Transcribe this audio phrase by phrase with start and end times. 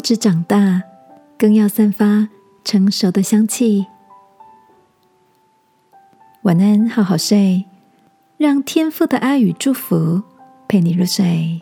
[0.00, 0.82] 不止长大，
[1.38, 2.26] 更要散发
[2.64, 3.84] 成熟的香气。
[6.44, 7.66] 晚安，好好睡，
[8.38, 10.22] 让天父的爱与祝福
[10.66, 11.60] 陪你入睡。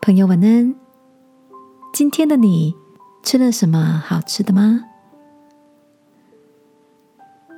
[0.00, 0.74] 朋友，晚安。
[1.92, 2.74] 今天的你
[3.22, 4.82] 吃了什么好吃的吗？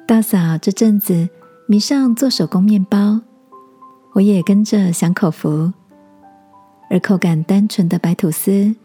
[0.05, 1.29] 大嫂这阵子
[1.69, 3.21] 迷上做手工面包，
[4.15, 5.73] 我也跟着享口福。
[6.93, 8.77] 而口感单纯的白吐司，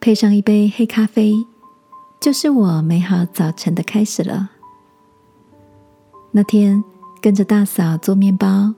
[0.00, 1.34] 配上一杯黑咖啡，
[2.18, 4.48] 就是我美好早晨的开始了。
[6.30, 6.82] 那天
[7.20, 8.72] 跟着大嫂做面包，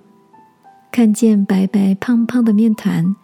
[0.91, 3.15] 看见白白胖胖的面团，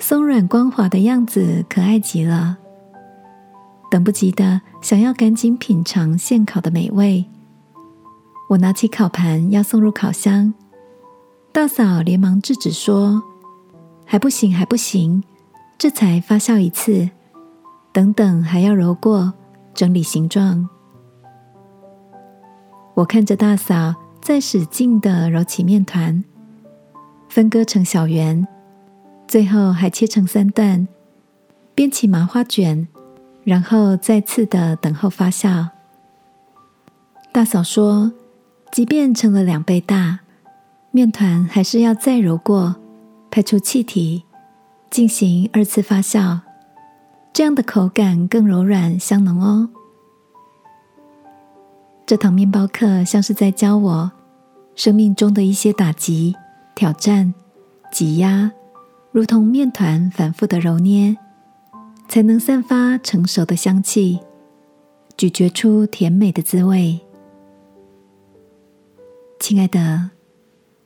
[0.00, 2.58] 松软光滑的样子，可爱极了。
[3.88, 7.24] 等不及的想要赶紧品尝现烤的美味。
[8.48, 10.52] 我拿起烤盘要送入烤箱，
[11.52, 13.22] 大嫂连忙制止说
[14.04, 15.22] ：“还不行，还不行，
[15.78, 17.10] 这才发酵一次，
[17.92, 19.32] 等等还要揉过，
[19.74, 20.68] 整理形状。”
[22.94, 26.22] 我看着大嫂在使劲的揉起面团，
[27.28, 28.46] 分割成小圆，
[29.26, 30.86] 最后还切成三段，
[31.74, 32.86] 编起麻花卷，
[33.42, 35.70] 然后再次的等候发酵。
[37.32, 38.12] 大嫂说
[38.70, 40.20] ：“即便成了两倍大，
[40.92, 42.76] 面团还是要再揉过，
[43.34, 44.22] 排出气体，
[44.90, 46.38] 进行二次发酵，
[47.32, 49.68] 这样的口感更柔软香浓哦。”
[52.06, 54.12] 这堂面包课像是在教我
[54.76, 56.36] 生命中的一些打击、
[56.76, 57.34] 挑战、
[57.90, 58.52] 挤压，
[59.10, 61.16] 如同面团反复的揉捏，
[62.06, 64.20] 才能散发成熟的香气，
[65.16, 67.00] 咀嚼出甜美的滋味。
[69.40, 70.12] 亲爱的，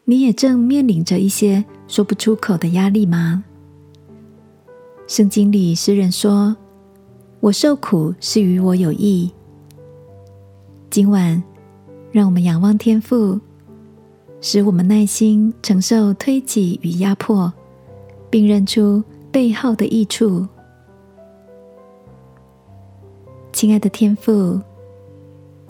[0.09, 3.45] 你也正面临着一些说不出口的压力吗？
[5.06, 6.56] 圣经里诗人说
[7.41, 9.31] ：“我受苦是与我有益。”
[10.88, 11.43] 今晚，
[12.10, 13.38] 让我们仰望天父，
[14.41, 17.53] 使我们耐心承受推挤与压迫，
[18.31, 20.49] 并认出背后的益处。
[23.53, 24.59] 亲爱的天父，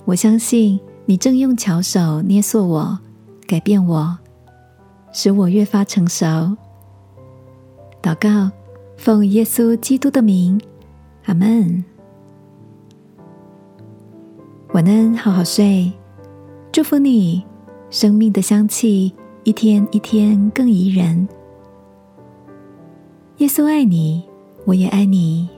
[0.05, 2.97] 我相信你正用巧手捏塑我、
[3.49, 4.17] 改变我，
[5.21, 6.25] 使我越发成熟。
[8.01, 8.53] 祷告，
[8.97, 10.61] 奉耶稣基督的名，
[11.25, 11.85] 阿门。
[14.75, 15.93] 晚安，好好睡。
[16.71, 17.45] 祝福你，
[17.91, 19.13] 生命的香气
[19.43, 21.29] 一天一天更宜人。
[23.39, 24.23] 耶稣爱你，
[24.67, 25.49] 我也爱你。